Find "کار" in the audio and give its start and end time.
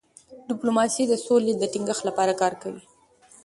2.41-2.53